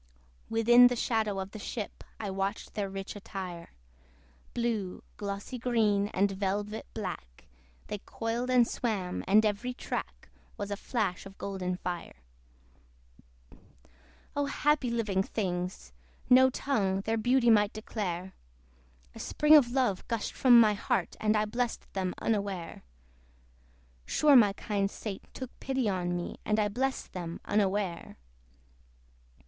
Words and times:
Within 0.49 0.87
the 0.87 0.95
shadow 0.95 1.39
of 1.39 1.51
the 1.51 1.59
ship 1.59 2.03
I 2.19 2.31
watched 2.31 2.73
their 2.73 2.89
rich 2.89 3.15
attire: 3.15 3.71
Blue, 4.55 5.03
glossy 5.15 5.59
green, 5.59 6.07
and 6.07 6.31
velvet 6.31 6.87
black, 6.95 7.45
They 7.85 7.99
coiled 7.99 8.49
and 8.49 8.67
swam; 8.67 9.23
and 9.27 9.45
every 9.45 9.75
track 9.75 10.29
Was 10.57 10.71
a 10.71 10.75
flash 10.75 11.27
of 11.27 11.37
golden 11.37 11.75
fire. 11.75 12.15
O 14.35 14.47
happy 14.47 14.89
living 14.89 15.21
things! 15.21 15.93
no 16.31 16.49
tongue 16.49 17.01
Their 17.01 17.17
beauty 17.17 17.51
might 17.51 17.71
declare: 17.71 18.33
A 19.13 19.19
spring 19.19 19.55
of 19.55 19.71
love 19.71 20.07
gushed 20.07 20.33
from 20.33 20.59
my 20.59 20.73
heart, 20.73 21.15
And 21.19 21.37
I 21.37 21.45
blessed 21.45 21.93
them 21.93 22.15
unaware: 22.17 22.81
Sure 24.07 24.35
my 24.35 24.53
kind 24.53 24.89
saint 24.89 25.31
took 25.35 25.51
pity 25.59 25.87
on 25.87 26.17
me, 26.17 26.39
And 26.43 26.59
I 26.59 26.69
blessed 26.69 27.13
them 27.13 27.39
unaware. 27.45 28.17